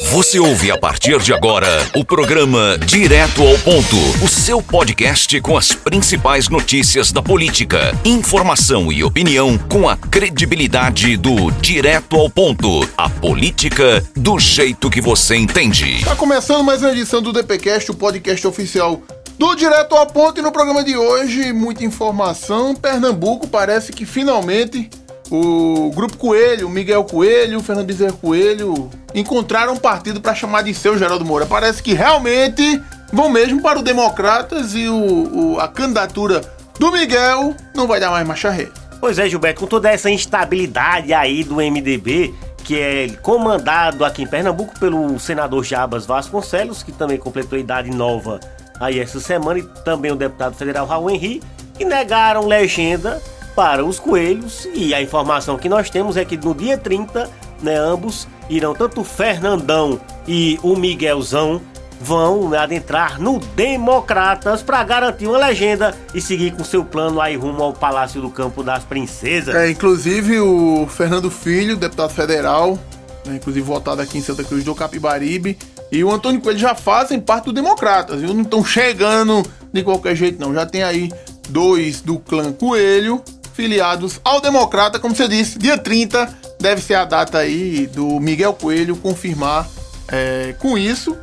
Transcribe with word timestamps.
Você 0.00 0.38
ouve 0.38 0.70
a 0.70 0.78
partir 0.78 1.18
de 1.18 1.34
agora 1.34 1.68
o 1.94 2.04
programa 2.04 2.78
Direto 2.78 3.42
ao 3.42 3.58
Ponto, 3.58 3.96
o 4.24 4.28
seu 4.28 4.62
podcast 4.62 5.38
com 5.40 5.56
as 5.56 5.72
principais 5.72 6.48
notícias 6.48 7.12
da 7.12 7.22
política, 7.22 7.94
informação 8.04 8.90
e 8.90 9.04
opinião 9.04 9.58
com 9.58 9.88
a 9.88 9.96
credibilidade 9.96 11.16
do 11.16 11.50
Direto 11.50 12.16
ao 12.16 12.30
Ponto, 12.30 12.88
a 12.96 13.10
política 13.10 14.02
do 14.16 14.38
jeito 14.38 14.88
que 14.88 15.00
você 15.00 15.36
entende. 15.36 16.02
Tá 16.04 16.16
começando 16.16 16.64
mais 16.64 16.80
uma 16.80 16.92
edição 16.92 17.20
do 17.20 17.32
DPcast, 17.32 17.90
o 17.90 17.94
podcast 17.94 18.46
oficial 18.46 19.02
do 19.38 19.54
Direto 19.54 19.94
ao 19.94 20.06
Ponto 20.06 20.38
e 20.38 20.42
no 20.42 20.52
programa 20.52 20.82
de 20.82 20.96
hoje 20.96 21.52
muita 21.52 21.84
informação. 21.84 22.74
Pernambuco 22.74 23.46
parece 23.46 23.92
que 23.92 24.06
finalmente 24.06 24.88
o 25.34 25.90
Grupo 25.92 26.18
Coelho, 26.18 26.68
Miguel 26.68 27.04
Coelho, 27.04 27.62
Fernando 27.62 27.86
Bezerra 27.86 28.12
Coelho 28.12 28.90
encontraram 29.14 29.72
um 29.72 29.78
partido 29.78 30.20
para 30.20 30.34
chamar 30.34 30.60
de 30.60 30.74
seu 30.74 30.98
Geraldo 30.98 31.24
Moura. 31.24 31.46
Parece 31.46 31.82
que 31.82 31.94
realmente 31.94 32.82
vão 33.10 33.30
mesmo 33.30 33.62
para 33.62 33.78
o 33.78 33.82
Democratas 33.82 34.74
e 34.74 34.88
o, 34.88 35.54
o, 35.54 35.58
a 35.58 35.68
candidatura 35.68 36.42
do 36.78 36.92
Miguel 36.92 37.54
não 37.74 37.86
vai 37.86 37.98
dar 37.98 38.10
mais 38.10 38.26
marcha 38.26 38.50
ré. 38.50 38.68
Pois 39.00 39.18
é, 39.18 39.26
Gilberto, 39.26 39.60
com 39.60 39.66
toda 39.66 39.90
essa 39.90 40.10
instabilidade 40.10 41.14
aí 41.14 41.42
do 41.42 41.56
MDB, 41.56 42.34
que 42.62 42.78
é 42.78 43.08
comandado 43.22 44.04
aqui 44.04 44.24
em 44.24 44.26
Pernambuco 44.26 44.78
pelo 44.78 45.18
senador 45.18 45.64
Jabas 45.64 46.04
Vasconcelos, 46.04 46.82
que 46.82 46.92
também 46.92 47.16
completou 47.16 47.58
idade 47.58 47.90
nova 47.90 48.38
aí 48.78 49.00
essa 49.00 49.18
semana, 49.18 49.60
e 49.60 49.62
também 49.82 50.12
o 50.12 50.16
deputado 50.16 50.54
federal 50.54 50.86
Raul 50.86 51.10
Henrique, 51.10 51.46
que 51.74 51.86
negaram 51.86 52.46
legenda 52.46 53.20
para 53.54 53.84
os 53.84 53.98
coelhos. 53.98 54.68
E 54.74 54.94
a 54.94 55.02
informação 55.02 55.58
que 55.58 55.68
nós 55.68 55.90
temos 55.90 56.16
é 56.16 56.24
que 56.24 56.36
no 56.36 56.54
dia 56.54 56.76
30, 56.76 57.30
né, 57.62 57.76
ambos 57.76 58.26
irão, 58.48 58.74
tanto 58.74 59.00
o 59.00 59.04
Fernandão 59.04 60.00
e 60.26 60.58
o 60.62 60.76
Miguelzão, 60.76 61.60
vão 62.00 62.48
né, 62.48 62.58
adentrar 62.58 63.20
no 63.20 63.38
Democratas 63.38 64.60
para 64.62 64.82
garantir 64.82 65.26
uma 65.26 65.38
legenda 65.38 65.94
e 66.12 66.20
seguir 66.20 66.52
com 66.52 66.64
seu 66.64 66.84
plano 66.84 67.20
aí 67.20 67.36
rumo 67.36 67.62
ao 67.62 67.72
Palácio 67.72 68.20
do 68.20 68.28
Campo 68.28 68.62
das 68.62 68.82
Princesas. 68.82 69.54
É, 69.54 69.70
inclusive 69.70 70.40
o 70.40 70.86
Fernando 70.88 71.30
Filho, 71.30 71.76
deputado 71.76 72.10
federal, 72.10 72.78
né, 73.24 73.36
inclusive 73.36 73.64
votado 73.64 74.02
aqui 74.02 74.18
em 74.18 74.22
Santa 74.22 74.42
Cruz 74.42 74.64
do 74.64 74.74
Capibaribe, 74.74 75.56
e 75.92 76.02
o 76.02 76.10
Antônio 76.10 76.40
Coelho 76.40 76.58
já 76.58 76.74
fazem 76.74 77.20
parte 77.20 77.44
do 77.44 77.52
Democratas, 77.52 78.20
viu? 78.20 78.32
Não 78.32 78.42
estão 78.42 78.64
chegando 78.64 79.42
de 79.72 79.82
qualquer 79.82 80.16
jeito, 80.16 80.40
não. 80.40 80.52
Já 80.52 80.66
tem 80.66 80.82
aí 80.82 81.12
dois 81.50 82.00
do 82.00 82.18
clã 82.18 82.50
Coelho 82.50 83.22
filiados 83.54 84.20
ao 84.24 84.40
Democrata, 84.40 84.98
como 84.98 85.14
você 85.14 85.28
disse, 85.28 85.58
dia 85.58 85.78
30 85.78 86.28
deve 86.60 86.80
ser 86.80 86.94
a 86.94 87.04
data 87.04 87.38
aí 87.38 87.86
do 87.86 88.20
Miguel 88.20 88.54
Coelho 88.54 88.96
confirmar 88.96 89.68
é, 90.08 90.54
com 90.58 90.76
isso, 90.76 91.16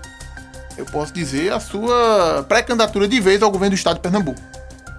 eu 0.78 0.86
posso 0.86 1.14
dizer, 1.14 1.52
a 1.52 1.60
sua 1.60 2.46
pré-candidatura 2.48 3.08
de 3.08 3.20
vez 3.20 3.42
ao 3.42 3.52
governo 3.52 3.76
do 3.76 3.78
estado 3.78 3.96
de 3.96 4.02
Pernambuco. 4.02 4.42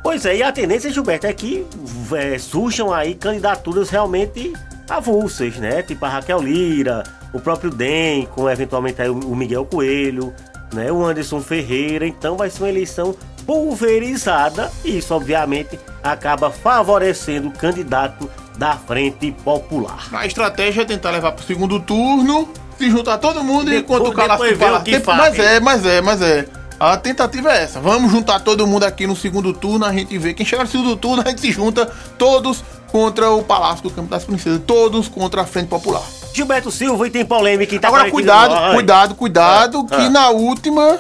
Pois 0.03 0.25
é, 0.25 0.37
e 0.37 0.43
a 0.43 0.51
tendência, 0.51 0.91
Gilberto, 0.91 1.27
é 1.27 1.33
que 1.33 1.67
é, 2.17 2.39
surjam 2.39 2.93
aí 2.93 3.15
candidaturas 3.15 3.91
realmente 3.91 4.53
avulsas, 4.89 5.57
né? 5.57 5.83
Tipo 5.83 6.05
a 6.07 6.09
Raquel 6.09 6.41
Lira, 6.41 7.05
o 7.33 7.41
próprio 7.41 7.71
DEM, 7.71 8.27
com 8.27 8.49
eventualmente 8.49 9.01
o 9.03 9.37
Miguel 9.37 9.65
Coelho, 9.67 10.35
né? 10.73 10.91
O 10.91 11.05
Anderson 11.05 11.41
Ferreira. 11.41 12.07
Então 12.07 12.37
vai 12.37 12.49
ser 12.49 12.63
uma 12.63 12.69
eleição 12.71 13.15
pulverizada 13.47 14.71
e 14.85 14.99
isso, 14.99 15.15
obviamente, 15.15 15.79
acaba 16.03 16.51
favorecendo 16.51 17.49
o 17.49 17.53
candidato 17.53 18.31
da 18.57 18.77
Frente 18.77 19.33
Popular. 19.45 20.09
A 20.13 20.27
estratégia 20.27 20.83
é 20.83 20.85
tentar 20.85 21.11
levar 21.11 21.33
para 21.33 21.43
o 21.43 21.47
segundo 21.47 21.81
turno, 21.81 22.49
se 22.79 22.91
juntar 22.91 23.19
todo 23.19 23.43
mundo 23.43 23.71
Depois- 23.71 24.01
enquanto 24.01 24.37
o 24.37 24.39
ver 24.43 24.57
fala. 24.57 24.81
que. 24.81 24.99
Mas 25.07 25.39
é, 25.39 25.61
mas 25.61 25.87
é, 25.87 26.01
mas 26.01 26.23
é. 26.23 26.47
A 26.79 26.97
tentativa 26.97 27.53
é 27.53 27.65
essa. 27.65 27.79
Vamos 27.79 28.11
juntar 28.11 28.41
todo 28.41 28.67
mundo 28.67 28.85
aqui 28.85 29.07
no 29.07 29.15
segundo 29.15 29.53
turno, 29.53 29.85
a 29.85 29.93
gente 29.93 30.17
vê. 30.17 30.33
Quem 30.33 30.47
chegar 30.47 30.63
no 30.65 30.69
segundo 30.71 30.97
turno, 30.97 31.23
a 31.23 31.29
gente 31.29 31.43
se 31.43 31.53
junta 31.53 31.85
todos 32.17 32.65
contra 32.91 33.31
o 33.31 33.43
Palácio 33.43 33.83
do 33.83 33.91
Campo 33.91 34.09
das 34.09 34.25
Princesas, 34.25 34.61
todos 34.67 35.07
contra 35.07 35.43
a 35.43 35.45
Frente 35.47 35.69
Popular. 35.69 36.03
Gilberto 36.33 36.71
Silva 36.71 37.07
e 37.07 37.11
tem 37.11 37.25
polêmica 37.25 37.75
e 37.75 37.79
tá 37.79 37.89
Agora, 37.89 38.11
cuidado, 38.11 38.75
cuidado, 38.75 39.15
cuidado, 39.15 39.87
Ah, 39.91 39.97
que 39.97 40.03
ah. 40.07 40.11
na 40.11 40.31
última, 40.31 40.99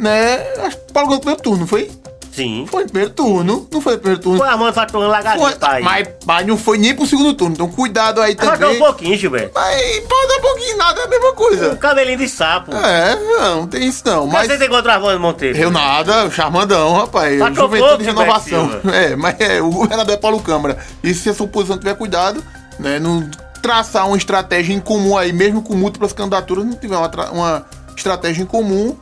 né, 0.00 0.42
acho 0.64 0.76
que 0.78 0.92
Paulo 0.92 1.08
ganhou 1.08 1.16
no 1.16 1.20
primeiro 1.20 1.42
turno, 1.42 1.66
foi? 1.66 1.90
Sim. 2.32 2.64
Foi 2.70 2.84
no 2.84 2.88
primeiro 2.88 3.12
turno, 3.12 3.68
não 3.72 3.80
foi 3.80 3.94
no 3.94 3.98
primeiro 3.98 4.22
turno. 4.22 4.38
Foi 4.38 4.48
a 4.48 4.56
mão 4.56 4.72
faturando 4.72 5.12
Foi, 5.12 5.16
lagartixa 5.16 5.58
aí. 5.62 5.82
mas, 5.82 6.08
mas 6.24 6.46
não 6.46 6.56
foi 6.56 6.78
nem 6.78 6.94
pro 6.94 7.04
segundo 7.04 7.34
turno, 7.34 7.54
então 7.54 7.68
cuidado 7.68 8.20
aí 8.20 8.34
também. 8.36 8.76
um 8.76 8.78
pouquinho, 8.78 9.16
Gilberto. 9.16 9.50
Mas 9.52 10.00
pode 10.08 10.28
dar 10.28 10.36
um 10.36 10.40
pouquinho, 10.40 10.76
nada 10.78 11.00
é 11.00 11.04
a 11.04 11.08
mesma 11.08 11.32
coisa. 11.32 11.72
Um 11.72 11.76
cabelinho 11.76 12.18
de 12.18 12.28
sapo. 12.28 12.72
É, 12.74 13.16
não, 13.16 13.66
tem 13.66 13.86
isso 13.86 14.02
não. 14.06 14.26
Mas 14.26 14.34
Mas 14.34 14.52
você 14.52 14.58
tem 14.58 14.68
contra 14.68 14.94
Armando 14.94 15.18
Monteiro? 15.18 15.58
eu 15.58 15.70
nada, 15.70 16.30
charmandão, 16.30 16.94
rapaz. 16.94 17.38
Tá 17.38 17.52
Juventude 17.52 17.98
de 17.98 18.04
renovação. 18.04 18.80
É, 18.92 19.16
mas 19.16 19.38
é, 19.40 19.60
o 19.60 19.70
governador 19.70 20.14
é 20.14 20.16
Paulo 20.16 20.40
Câmara. 20.40 20.78
E 21.02 21.12
se 21.12 21.28
a 21.28 21.34
sua 21.34 21.46
oposição 21.46 21.78
tiver 21.78 21.94
cuidado, 21.94 22.42
né, 22.78 22.98
não 23.00 23.28
traçar 23.60 24.06
uma 24.06 24.16
estratégia 24.16 24.72
em 24.72 24.80
comum 24.80 25.16
aí, 25.18 25.32
mesmo 25.32 25.62
com 25.62 25.74
múltiplas 25.74 26.12
candidaturas, 26.12 26.64
não 26.64 26.74
tiver 26.74 26.96
uma, 26.96 27.30
uma 27.30 27.66
estratégia 27.96 28.42
em 28.42 28.46
comum, 28.46 28.96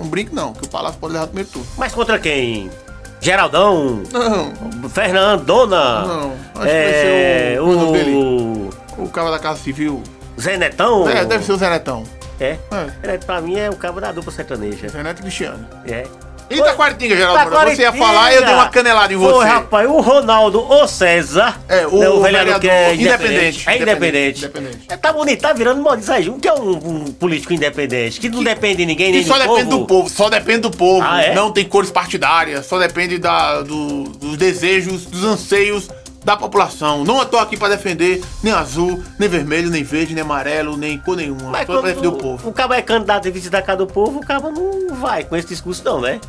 não 0.00 0.08
brinque 0.08 0.34
não, 0.34 0.52
que 0.52 0.64
o 0.64 0.68
Palácio 0.68 0.98
pode 0.98 1.12
levar 1.12 1.26
no 1.26 1.28
primeiro 1.28 1.50
turno. 1.50 1.68
Mas 1.76 1.94
contra 1.94 2.18
quem? 2.18 2.70
Geraldão? 3.20 4.02
Não, 4.10 4.88
Fernandona? 4.88 6.06
não. 6.06 6.32
Acho 6.54 6.66
é, 6.66 6.86
que 6.86 6.92
vai 6.92 7.02
ser 7.02 7.60
o, 7.60 7.88
o... 7.88 7.92
dele, 7.92 8.14
o... 8.96 9.04
o 9.04 9.08
cara 9.10 9.30
da 9.30 9.38
Casa 9.38 9.60
Civil. 9.60 10.02
Zé 10.40 10.56
Netão? 10.56 11.08
É, 11.08 11.24
deve 11.24 11.44
ser 11.44 11.52
o 11.52 11.56
Zé 11.56 11.68
Netão. 11.68 12.04
É. 12.40 12.56
É. 13.02 13.14
É, 13.14 13.18
Pra 13.18 13.40
mim 13.42 13.58
é 13.58 13.68
o 13.68 13.76
cabo 13.76 14.00
da 14.00 14.10
dupla 14.10 14.32
sertaneja. 14.32 14.88
Zé 14.88 15.02
Neto 15.02 15.18
e 15.18 15.22
Cristiano. 15.22 15.66
É. 15.86 16.06
E 16.50 16.58
Itaquaritinga, 16.58 17.16
Geraldo 17.16 17.50
Moura? 17.50 17.74
Você 17.74 17.82
ia 17.82 17.92
Taquaritinga. 17.92 18.06
falar 18.06 18.32
e 18.32 18.36
eu 18.36 18.44
dei 18.44 18.54
uma 18.54 18.68
canelada 18.68 19.12
em 19.12 19.16
você. 19.16 19.32
Foi, 19.34 19.46
rapaz, 19.46 19.88
o 19.88 20.00
Ronaldo 20.00 20.60
O 20.68 20.86
César. 20.88 21.60
É, 21.68 21.86
o 21.86 21.90
né, 21.90 21.98
vereador, 21.98 22.22
vereador 22.22 22.60
que 22.60 22.68
é 22.68 22.94
independente. 22.94 23.02
independente. 23.02 23.68
É 23.68 23.76
independente. 23.82 24.38
Independente. 24.44 24.78
É, 24.88 24.96
tá 24.96 25.12
bonito, 25.12 25.40
tá 25.40 25.52
virando 25.52 25.88
aí. 26.12 26.28
Um 26.28 26.40
que 26.40 26.48
é 26.48 26.52
um, 26.54 26.70
um 26.70 27.04
político 27.12 27.52
independente, 27.52 28.18
que 28.18 28.28
não 28.28 28.42
depende 28.42 28.78
de 28.78 28.86
ninguém, 28.86 29.12
nem 29.12 29.22
Que 29.22 29.28
só 29.28 29.34
do 29.34 29.40
depende 29.42 29.64
povo. 29.70 29.78
do 29.78 29.86
povo, 29.86 30.08
só 30.08 30.28
depende 30.28 30.58
do 30.62 30.70
povo. 30.72 31.06
Ah, 31.08 31.22
é? 31.22 31.34
Não 31.34 31.52
tem 31.52 31.64
cores 31.64 31.90
partidárias, 31.90 32.66
só 32.66 32.78
depende 32.78 33.18
da, 33.18 33.62
do- 33.62 34.04
dos 34.04 34.36
desejos, 34.36 35.04
dos 35.06 35.22
anseios 35.22 35.88
da 36.24 36.36
população. 36.36 37.02
Não 37.04 37.22
estou 37.22 37.40
aqui 37.40 37.56
para 37.56 37.68
defender 37.76 38.20
nem 38.42 38.52
azul, 38.52 39.02
nem 39.18 39.26
vermelho, 39.28 39.70
nem 39.70 39.82
verde, 39.82 40.12
nem 40.14 40.22
amarelo, 40.22 40.76
nem 40.76 40.98
cor 40.98 41.16
nenhuma. 41.16 41.48
Mas 41.50 41.66
Só 41.66 41.74
para 41.80 41.88
defender 41.88 42.08
o 42.08 42.12
povo. 42.12 42.46
o 42.48 42.52
cabo 42.52 42.74
é 42.74 42.82
candidato 42.82 43.26
a 43.26 43.30
vice 43.30 43.48
da 43.48 43.62
casa 43.62 43.78
do 43.78 43.86
povo, 43.86 44.18
o 44.18 44.20
cabo 44.26 44.50
não 44.50 44.94
vai 44.96 45.24
com 45.24 45.34
esse 45.34 45.48
discurso 45.48 45.82
não, 45.82 45.98
né? 46.00 46.20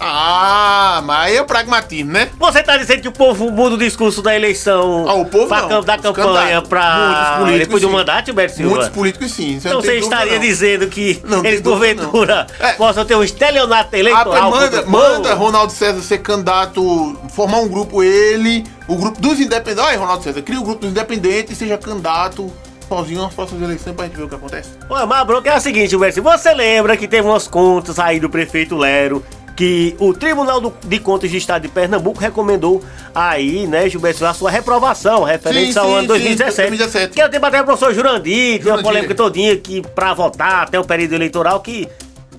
Ah, 0.00 1.00
mas 1.04 1.26
aí 1.26 1.36
é 1.36 1.42
o 1.42 1.46
pragmatismo, 1.46 2.12
né? 2.12 2.28
Você 2.38 2.62
tá 2.62 2.76
dizendo 2.76 3.00
que 3.02 3.08
o 3.08 3.12
povo 3.12 3.50
muda 3.50 3.76
o 3.76 3.78
discurso 3.78 4.20
da 4.20 4.34
eleição 4.36 5.06
Ah, 5.08 5.14
o 5.14 5.24
povo 5.24 5.48
pra 5.48 5.62
não, 5.66 5.82
da 5.82 5.96
campanha 5.98 6.62
políticos, 6.62 7.58
depois 7.58 7.82
do 7.82 7.88
sim. 7.88 7.94
mandato, 7.94 8.26
Gilberto 8.26 8.56
Silva? 8.56 8.70
Muitos 8.70 8.88
políticos 8.90 9.32
sim. 9.32 9.54
Então 9.56 9.80
você 9.80 9.92
tem 9.92 10.00
dúvida, 10.00 10.14
estaria 10.16 10.34
não. 10.34 10.40
dizendo 10.40 10.86
que 10.88 11.22
Não 11.24 11.44
eles 11.44 11.60
porventura. 11.60 12.46
É. 12.60 12.72
possam 12.72 13.04
ter 13.04 13.14
um 13.16 13.22
estelionato 13.22 13.90
Ah, 13.94 13.98
eleitoral 13.98 14.50
pai, 14.52 14.60
manda, 14.60 14.82
o 14.82 14.90
manda? 14.90 15.34
Ronaldo 15.34 15.72
César 15.72 16.00
ser 16.02 16.18
candidato, 16.18 17.18
formar 17.34 17.58
um 17.60 17.68
grupo, 17.68 18.02
ele, 18.02 18.64
o 18.86 18.96
grupo 18.96 19.20
dos 19.20 19.40
independentes. 19.40 19.82
Olha, 19.84 19.98
Ronaldo 19.98 20.22
César, 20.24 20.42
cria 20.42 20.60
o 20.60 20.64
grupo 20.64 20.80
dos 20.82 20.90
independentes 20.90 21.52
e 21.52 21.56
seja 21.56 21.78
candidato 21.78 22.52
sozinho 22.88 23.22
nas 23.22 23.34
próximas 23.34 23.62
eleições 23.64 23.96
pra 23.96 24.04
gente 24.04 24.16
ver 24.16 24.22
o 24.24 24.28
que 24.28 24.34
acontece. 24.36 24.68
Ué, 24.88 25.04
mas 25.06 25.18
a 25.20 25.24
bronca 25.24 25.50
é 25.50 25.54
a 25.54 25.58
seguinte, 25.60 25.90
Gilberto, 25.90 26.22
você 26.22 26.54
lembra 26.54 26.96
que 26.96 27.08
teve 27.08 27.26
umas 27.26 27.48
contas 27.48 27.98
aí 27.98 28.20
do 28.20 28.30
prefeito 28.30 28.76
Lero 28.76 29.24
que 29.56 29.96
o 29.98 30.12
Tribunal 30.12 30.60
de 30.84 31.00
Contas 31.00 31.30
do 31.30 31.36
Estado 31.36 31.62
de 31.62 31.68
Pernambuco 31.68 32.20
recomendou 32.20 32.84
aí, 33.14 33.66
né, 33.66 33.88
Gilberto, 33.88 34.24
a 34.26 34.34
sua 34.34 34.50
reprovação 34.50 35.24
referente 35.24 35.72
Sim, 35.72 35.78
ao 35.78 35.86
sim, 35.86 35.92
ano 35.92 36.02
sim, 36.02 36.08
2017. 36.08 36.68
2017. 36.68 37.14
Que 37.14 37.22
eu 37.22 37.30
tenho 37.30 37.44
até 37.44 37.62
o 37.62 37.64
professor 37.64 37.94
Jurandir, 37.94 38.32
tem 38.32 38.58
uma 38.58 38.62
Jurandir. 38.62 38.84
polêmica 38.84 39.14
todinha 39.14 39.56
que 39.56 39.80
pra 39.80 40.12
votar 40.12 40.64
até 40.64 40.78
o 40.78 40.84
período 40.84 41.14
eleitoral 41.14 41.60
que 41.60 41.88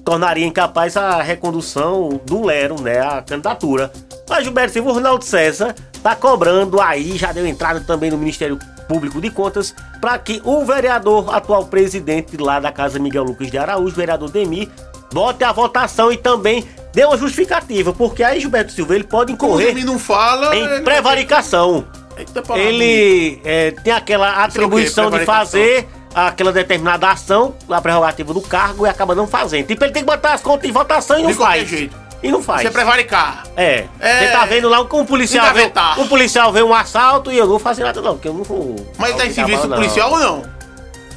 tornaria 0.06 0.46
incapaz 0.46 0.96
a 0.96 1.22
recondução 1.22 2.22
do 2.24 2.46
Lero, 2.46 2.80
né, 2.80 3.02
a 3.02 3.22
candidatura. 3.22 3.92
Mas 4.30 4.44
Gilberto 4.44 4.74
Silva, 4.74 4.92
o 4.92 4.94
Ronaldo 4.94 5.26
César 5.26 5.74
tá 6.04 6.16
cobrando 6.16 6.80
aí, 6.80 7.18
já 7.18 7.32
deu 7.32 7.48
entrada 7.48 7.82
também 7.82 8.12
no 8.12 8.18
Ministério 8.18 8.60
Público 8.88 9.20
de 9.20 9.30
Contas, 9.30 9.74
para 10.00 10.18
que 10.20 10.40
o 10.46 10.64
vereador, 10.64 11.34
atual 11.34 11.66
presidente 11.66 12.38
lá 12.38 12.60
da 12.60 12.72
Casa 12.72 13.00
Miguel 13.00 13.24
Lucas 13.24 13.50
de 13.52 13.58
Araújo, 13.58 13.96
vereador 13.96 14.30
Demir, 14.30 14.70
bote 15.12 15.44
a 15.44 15.52
votação 15.52 16.12
e 16.12 16.18
também 16.18 16.66
dê 16.98 17.06
uma 17.06 17.16
justificativa, 17.16 17.94
porque 17.94 18.24
aí 18.24 18.40
Gilberto 18.40 18.72
Silva 18.72 18.96
ele 18.96 19.04
pode 19.04 19.32
incorrer 19.32 19.68
Demi 19.68 19.84
não 19.84 20.00
fala. 20.00 20.56
em 20.56 20.64
ele- 20.64 20.82
prevaricação. 20.82 21.86
Palavra. 22.34 22.58
Ele 22.58 23.40
é, 23.46 23.70
tem 23.70 23.94
aquela 23.94 24.44
atribuição 24.44 25.12
de 25.12 25.24
fazer 25.24 25.88
aquela 26.16 26.52
determinada 26.52 27.08
ação, 27.08 27.54
a 27.70 27.80
prerrogativa 27.80 28.34
do 28.34 28.42
cargo, 28.42 28.88
e 28.88 28.90
acaba 28.90 29.14
não 29.14 29.28
fazendo. 29.28 29.68
Tipo, 29.68 29.84
ele 29.84 29.92
tem 29.94 30.02
que 30.02 30.08
botar 30.08 30.34
as 30.34 30.42
contas 30.42 30.68
em 30.68 30.74
votação 30.74 31.20
e 31.20 31.22
não 31.22 31.30
De 31.30 31.36
faz. 31.38 31.70
jeito. 31.70 31.96
E 32.24 32.32
não 32.32 32.42
faz. 32.42 32.64
Você 32.64 32.72
prevaricar. 32.72 33.44
É. 33.56 33.86
É. 34.00 34.20
Você 34.20 34.32
tá 34.32 34.46
vendo 34.48 34.68
lá 34.68 34.82
um 34.82 35.06
policial 35.06 35.54
vê, 35.54 35.72
um 36.00 36.08
policial 36.08 36.52
vê 36.52 36.64
um 36.64 36.74
assalto 36.74 37.32
e 37.32 37.38
eu 37.38 37.44
não 37.44 37.52
vou 37.52 37.60
fazer 37.60 37.84
nada 37.84 38.02
não, 38.02 38.14
porque 38.16 38.28
eu 38.28 38.34
não 38.34 38.44
vou. 38.44 38.76
Mas 38.98 39.12
não 39.12 39.18
tá 39.20 39.26
em 39.28 39.34
serviço 39.34 39.68
não. 39.68 39.78
policial 39.78 40.12
ou 40.12 40.20
não? 40.20 40.57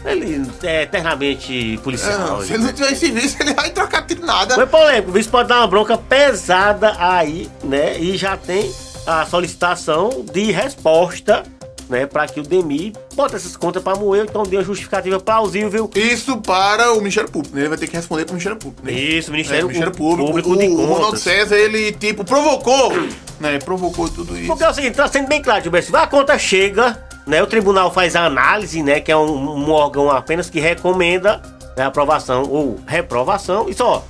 Ele 0.05 0.47
é 0.63 0.83
eternamente 0.83 1.79
policial. 1.83 2.19
Não, 2.19 2.43
se 2.43 2.55
ele 2.55 2.65
não 2.65 2.73
tiver 2.73 2.95
serviço, 2.95 3.37
ele 3.41 3.53
vai 3.55 3.71
trocar 3.71 4.03
tiro 4.07 4.25
nada. 4.25 4.55
Foi 4.55 4.67
polêmico, 4.67 5.11
o 5.11 5.13
vice 5.13 5.29
pode 5.29 5.49
dar 5.49 5.59
uma 5.59 5.67
bronca 5.67 5.99
pesada 5.99 6.97
aí, 6.99 7.51
né? 7.63 7.99
E 7.99 8.17
já 8.17 8.37
tem 8.37 8.73
a 9.07 9.27
solicitação 9.27 10.25
de 10.33 10.51
resposta, 10.53 11.43
né? 11.89 12.07
Pra 12.07 12.27
que 12.27 12.41
o 12.41 12.43
DEMI 12.43 12.95
bota 13.15 13.37
essas 13.37 13.57
contas 13.57 13.83
pra 13.83 13.95
moer, 13.95 14.25
então 14.29 14.43
dê 14.45 14.57
uma 14.57 14.65
justificativa 14.65 15.21
plausível. 15.21 15.91
Isso 15.95 16.39
para 16.39 16.93
o 16.93 16.99
Ministério 16.99 17.31
Público, 17.31 17.55
né? 17.55 17.63
Ele 17.63 17.69
vai 17.69 17.79
ter 17.79 17.87
que 17.87 17.97
responder 17.97 18.25
pro 18.25 18.33
Ministério 18.33 18.59
Público. 18.59 18.87
Né? 18.87 18.93
Isso, 18.93 19.31
Ministério, 19.31 19.65
É, 19.65 19.67
Ministério 19.67 19.93
Público. 19.95 20.27
Público 20.29 20.51
o, 20.53 20.57
de 20.57 20.67
o 20.67 20.87
Ronaldo. 20.87 21.19
César, 21.19 21.57
ele, 21.57 21.93
tipo, 21.93 22.25
provocou, 22.25 22.91
né? 23.39 23.59
Provocou 23.59 24.09
tudo 24.09 24.35
isso. 24.37 24.47
Porque 24.47 24.65
é 24.65 24.71
o 24.71 24.75
seguinte, 24.75 24.95
tá 24.95 25.07
sendo 25.09 25.29
bem 25.29 25.43
claro, 25.43 25.63
Gilberto, 25.63 25.95
a 25.95 26.07
conta 26.07 26.39
chega, 26.39 27.05
né? 27.31 27.43
O 27.43 27.47
tribunal 27.47 27.91
faz 27.93 28.15
a 28.17 28.25
análise, 28.27 28.83
né? 28.83 29.01
Que 29.01 29.11
é 29.13 29.17
um, 29.17 29.65
um 29.67 29.71
órgão 29.71 30.11
apenas 30.11 30.51
que 30.51 30.61
recomenda 30.61 31.41
né, 31.77 31.85
aprovação 31.85 32.43
ou 32.43 32.79
reprovação. 32.87 33.69
E 33.69 33.75
só, 33.75 34.05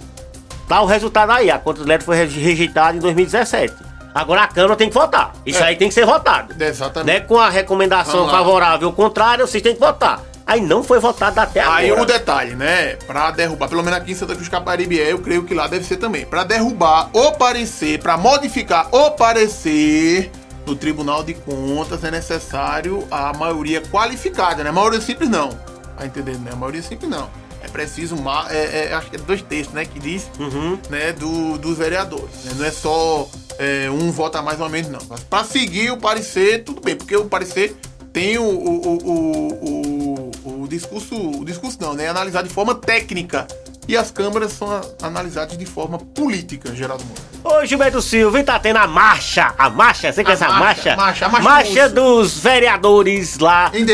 tá 0.69 0.81
o 0.81 0.87
resultado 0.87 1.31
aí. 1.31 1.50
A 1.50 1.58
conta 1.58 1.82
do 1.82 1.88
Leto 1.88 2.05
foi 2.05 2.17
reje- 2.17 2.40
rejeitada 2.40 2.96
em 2.96 3.00
2017. 3.00 3.72
Agora 4.12 4.43
a 4.43 4.49
Câmara 4.49 4.75
tem 4.75 4.88
que 4.88 4.94
votar. 4.94 5.32
Isso 5.46 5.62
É. 5.62 5.67
aí 5.69 5.76
tem 5.76 5.87
que 5.88 5.94
ser 5.94 6.05
votado. 6.05 6.52
Exatamente. 6.61 7.20
Né? 7.20 7.20
Com 7.20 7.38
a 7.38 7.49
recomendação 7.49 8.28
favorável 8.28 8.88
ou 8.88 8.94
contrária, 8.94 9.46
vocês 9.46 9.62
têm 9.62 9.75
que 9.75 9.81
votar. 9.81 10.20
Aí 10.44 10.61
não 10.61 10.82
foi 10.82 10.99
votado 10.99 11.38
até 11.38 11.61
agora. 11.61 11.76
Aí 11.76 11.93
o 11.93 12.05
detalhe, 12.05 12.56
né? 12.56 12.96
Pra 13.06 13.31
derrubar, 13.31 13.69
pelo 13.69 13.84
menos 13.84 14.00
aqui 14.00 14.11
em 14.11 14.14
Santa 14.17 14.34
Cruz 14.34 14.49
Caparibe 14.49 15.00
é, 15.00 15.12
eu 15.12 15.19
creio 15.20 15.44
que 15.44 15.55
lá 15.55 15.69
deve 15.69 15.84
ser 15.84 15.96
também. 15.96 16.26
Pra 16.26 16.43
derrubar 16.43 17.08
o 17.12 17.31
parecer, 17.32 18.00
pra 18.00 18.17
modificar 18.17 18.88
o 18.90 19.12
parecer 19.12 20.32
no 20.70 20.76
Tribunal 20.76 21.25
de 21.25 21.34
Contas 21.34 22.05
é 22.05 22.11
necessário 22.12 23.05
a 23.11 23.32
maioria 23.32 23.81
qualificada, 23.82 24.62
né? 24.62 24.70
Maioria 24.70 25.00
simples 25.00 25.28
não. 25.28 25.49
Tá 25.96 26.06
entendendo, 26.06 26.40
né? 26.44 26.52
Maioria 26.55 26.82
simples 26.82 27.11
não. 27.11 27.28
É 27.62 27.69
preciso, 27.69 28.17
ma- 28.17 28.46
é, 28.49 28.87
é, 28.90 28.94
acho 28.94 29.11
que 29.11 29.17
é 29.17 29.19
dois 29.19 29.43
textos, 29.43 29.75
né? 29.75 29.84
Que 29.84 29.99
diz, 29.99 30.31
Uhum. 30.38 30.78
né? 30.88 31.12
Do, 31.12 31.58
dos 31.58 31.76
vereadores. 31.76 32.44
né? 32.44 32.52
Não 32.56 32.64
é 32.64 32.70
só 32.70 33.28
é, 33.58 33.90
um 33.90 34.11
vota 34.12 34.40
mais 34.40 34.61
ou 34.61 34.69
menos, 34.69 34.90
não. 34.90 35.00
Mas 35.08 35.20
pra 35.25 35.43
seguir 35.44 35.90
o 35.90 35.96
parecer, 35.99 36.62
tudo 36.64 36.81
bem, 36.81 36.94
porque 36.96 37.17
o 37.17 37.25
parecer 37.26 37.76
tem 38.12 38.38
o, 38.38 38.44
o, 38.44 38.96
o, 39.05 40.31
o, 40.62 40.69
discurso, 40.69 41.14
o 41.40 41.44
discurso 41.44 41.76
não, 41.81 41.94
né? 41.94 42.05
É 42.05 42.08
analisado 42.08 42.46
de 42.49 42.55
forma 42.55 42.75
técnica. 42.76 43.46
E 43.88 43.96
as 43.96 44.11
câmaras 44.11 44.52
são 44.52 44.70
a- 44.70 44.82
analisadas 45.02 45.58
de 45.58 45.67
forma 45.67 45.99
política, 45.99 46.72
Geraldo 46.75 47.05
Moura. 47.05 47.22
Ô 47.50 47.64
Gilberto 47.67 48.00
Silva, 48.00 48.38
e 48.41 48.44
tá 48.44 48.58
tendo 48.58 48.76
a 48.76 48.87
marcha, 48.87 49.52
a 49.58 49.69
marcha, 49.69 50.12
você 50.12 50.23
conhece 50.23 50.44
a 50.44 50.52
marcha? 50.52 50.94
marcha, 50.97 51.29
marcha, 51.29 51.49
a 51.49 51.50
marcha 51.52 51.88
dos 51.88 52.38
vereadores 52.38 53.38
lá 53.38 53.70
Em 53.75 53.85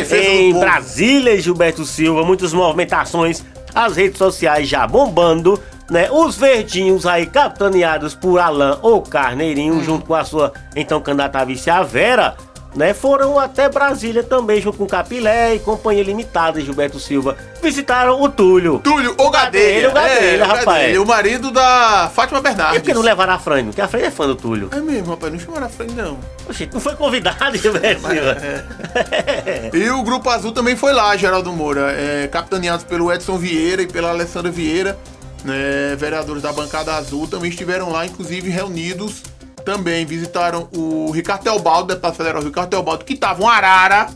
em. 0.50 0.58
Brasília, 0.61 1.41
Gilberto 1.41 1.85
Silva, 1.85 2.23
muitas 2.25 2.53
movimentações, 2.53 3.43
as 3.75 3.97
redes 3.97 4.19
sociais 4.19 4.69
já 4.69 4.87
bombando, 4.87 5.61
né? 5.91 6.08
Os 6.11 6.37
verdinhos 6.37 7.06
aí 7.06 7.26
capitaneados 7.26 8.14
por 8.14 8.38
Alain 8.38 8.76
ou 8.82 9.00
Carneirinho, 9.03 9.75
Hum. 9.75 9.82
junto 9.85 10.05
com 10.06 10.14
a 10.14 10.25
sua 10.25 10.52
então 10.75 11.00
candidata 11.00 11.38
a 11.38 11.44
vice, 11.44 11.70
a 11.70 11.82
Vera, 11.82 12.37
né? 12.76 12.93
Foram 12.94 13.38
até 13.38 13.69
Brasília 13.69 14.23
também, 14.23 14.61
junto 14.61 14.78
com 14.78 14.87
Capilé 14.87 15.55
e 15.55 15.58
Companhia 15.58 16.05
Limitada, 16.05 16.61
Gilberto 16.61 17.00
Silva. 17.00 17.37
Visitaram 17.62 18.20
o 18.23 18.28
Túlio. 18.28 18.78
Túlio, 18.81 19.14
o 19.19 19.31
Gadelha. 19.31 19.88
o 19.90 19.93
Gadelha, 19.93 20.44
o 20.44 20.46
rapaz. 20.49 20.64
Gadelha, 20.67 21.02
o 21.02 21.06
marido 21.06 21.50
da 21.50 22.11
Fátima 22.14 22.38
E 22.38 22.43
Bernardes. 22.43 22.78
por 22.81 22.87
que 22.87 22.94
não 22.94 23.02
levaram 23.02 23.32
a 23.32 23.38
Fran? 23.38 23.64
Porque 23.64 23.81
a 23.81 23.88
Fran 23.88 24.00
é 24.00 24.11
fã 24.11 24.26
do 24.26 24.37
Túlio. 24.37 24.69
É 24.73 24.81
mesmo, 24.81 25.11
rapaz, 25.11 25.32
não 25.32 25.40
chamaram 25.40 25.67
a 25.67 25.69
frente, 25.70 25.94
não. 25.94 26.19
Oxe, 26.49 26.69
não 26.73 26.81
foi 26.81 26.94
convidado, 26.94 27.56
Gilberto 27.58 28.02
Silva. 28.08 28.37
E 29.73 29.90
o 29.90 30.02
Grupo 30.02 30.28
Azul 30.31 30.52
também 30.52 30.76
foi 30.76 30.93
lá, 30.93 31.17
Geraldo 31.17 31.52
Moura, 31.52 31.93
é, 31.93 32.28
capitaneados 32.28 32.84
pelo 32.84 33.12
Edson 33.12 33.38
Vieira 33.38 33.82
e 33.82 33.87
pela 33.87 34.11
Alessandra 34.11 34.50
Vieira, 34.50 34.99
né, 35.44 35.94
vereadores 35.96 36.43
da 36.43 36.52
bancada 36.52 36.94
azul, 36.94 37.26
também 37.26 37.50
estiveram 37.50 37.90
lá, 37.90 38.05
inclusive 38.06 38.50
reunidos. 38.50 39.23
Também 39.67 40.07
visitaram 40.07 40.69
o 40.73 41.11
Ricardo 41.11 41.43
Teobaldo, 41.43 41.89
deputado 41.89 42.15
federal 42.15 42.41
Ricardo 42.41 42.71
Teobaldo, 42.71 43.05
que 43.05 43.15
estava 43.15 43.43
um 43.43 43.49
arara. 43.49 44.07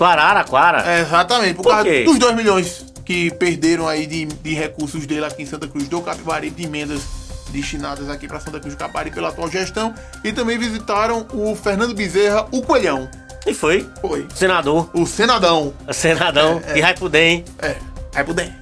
O 0.00 0.04
Araraquara. 0.04 0.82
É, 0.88 1.00
exatamente, 1.00 1.54
por, 1.54 1.64
Por 1.64 1.70
causa 1.70 1.84
quê? 1.84 2.04
dos 2.04 2.18
2 2.18 2.34
milhões 2.36 2.86
que 3.04 3.30
perderam 3.32 3.86
aí 3.86 4.06
de, 4.06 4.24
de 4.24 4.54
recursos 4.54 5.04
dele 5.06 5.26
aqui 5.26 5.42
em 5.42 5.46
Santa 5.46 5.68
Cruz 5.68 5.88
do 5.88 6.00
Capibaribe, 6.00 6.56
de 6.56 6.64
emendas 6.64 7.02
destinadas 7.50 8.08
aqui 8.08 8.26
para 8.26 8.40
Santa 8.40 8.60
Cruz 8.60 8.74
do 8.74 8.78
Capibaribe 8.78 9.14
pela 9.14 9.28
atual 9.28 9.50
gestão. 9.50 9.92
E 10.24 10.32
também 10.32 10.56
visitaram 10.56 11.26
o 11.34 11.54
Fernando 11.54 11.94
Bezerra, 11.94 12.46
o 12.50 12.62
Coelhão. 12.62 13.10
E 13.46 13.52
foi. 13.52 13.86
Foi. 14.00 14.26
Senador. 14.34 14.88
O 14.94 15.04
Senadão. 15.04 15.74
Senadão. 15.92 16.62
É, 16.64 16.72
é. 16.72 16.78
E 16.78 16.80
vai 16.80 16.94
poder. 16.94 17.44
É, 17.60 17.76
aí 18.14 18.24
puder. 18.24 18.58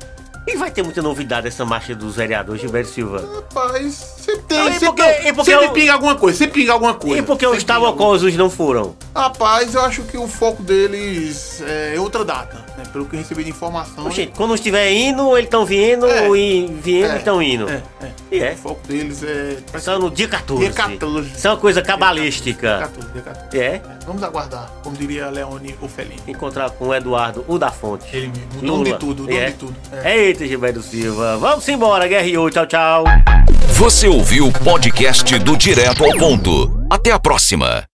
E 0.47 0.57
vai 0.57 0.71
ter 0.71 0.83
muita 0.83 1.01
novidade 1.01 1.47
essa 1.47 1.65
marcha 1.65 1.95
dos 1.95 2.17
vereadores, 2.17 2.61
Gilberto 2.61 2.91
Silva. 2.91 3.25
Rapaz, 3.37 4.17
sempre 4.31 4.43
tem. 4.49 4.59
Não, 4.59 4.69
e 4.69 4.73
sempre, 4.73 4.87
porque- 4.87 5.29
e 5.29 5.33
porque 5.33 5.51
sempre 5.51 5.67
eu- 5.67 5.73
pinga 5.73 5.93
alguma 5.93 6.15
coisa, 6.17 6.39
sempre 6.39 6.61
pinga 6.61 6.73
alguma 6.73 6.95
coisa. 6.95 7.19
E 7.19 7.23
por 7.23 7.37
que 7.39 7.47
os 7.47 7.63
tabacosos 7.65 8.35
não 8.37 8.49
foram? 8.51 8.95
Rapaz, 9.15 9.75
eu 9.75 9.81
acho 9.83 10.03
que 10.03 10.17
o 10.17 10.27
foco 10.29 10.63
deles 10.63 11.63
é 11.67 11.99
outra 11.99 12.25
data, 12.25 12.65
né? 12.77 12.85
Pelo 12.93 13.05
que 13.07 13.17
eu 13.17 13.19
recebi 13.21 13.45
de 13.45 13.51
informação. 13.51 14.11
Gente, 14.11 14.33
quando 14.37 14.55
estiver 14.55 14.91
indo, 14.93 15.33
eles 15.37 15.45
estão 15.47 15.65
vindo 15.65 16.07
É. 16.07 16.29
e 16.29 16.67
vindo, 16.83 17.07
É, 17.07 17.17
estão 17.17 17.43
indo. 17.43 17.69
É, 17.69 17.83
é. 18.03 18.11
E 18.31 18.39
é. 18.41 18.53
O 18.53 18.57
foco 18.57 18.87
deles 18.87 19.23
é. 19.23 19.57
Só 19.79 19.99
no 19.99 20.11
dia 20.11 20.29
14. 20.29 20.65
Dia 20.65 20.73
14. 20.73 21.31
Isso 21.37 21.47
é 21.47 21.51
uma 21.51 21.57
coisa 21.57 21.83
cabalística. 21.83 22.79
14, 22.81 23.13
dia 23.13 23.23
14. 23.23 23.59
É. 23.59 23.81
Vamos 24.07 24.23
aguardar, 24.23 24.71
como 24.83 24.97
diria 24.97 25.29
Leone 25.29 25.75
ou 25.81 25.89
Felini. 25.89 26.17
Encontrar 26.29 26.71
com 26.71 26.89
o 26.89 26.95
Eduardo, 26.95 27.45
o 27.49 27.59
da 27.59 27.71
Fonte. 27.71 28.07
Ele 28.17 28.29
mesmo, 28.29 28.45
o 28.63 28.67
dono 28.67 28.85
de 28.85 28.95
tudo, 28.99 29.23
o 29.25 29.27
dono 29.27 29.39
É. 29.39 29.47
de 29.47 29.53
tudo. 29.55 29.77
É. 29.93 30.17
Eita, 30.19 30.47
Gilberto 30.47 30.83
Silva. 30.83 31.37
Vamos 31.37 31.69
embora, 31.69 32.07
Guerreiro. 32.07 32.49
Tchau, 32.51 32.67
tchau. 32.67 33.05
Você 33.69 34.09
ouviu 34.09 34.49
o 34.49 34.53
podcast 34.53 35.39
do 35.39 35.57
Direto 35.57 36.05
ao 36.05 36.17
Ponto. 36.17 36.85
Até 36.91 37.13
a 37.13 37.19
próxima. 37.19 37.90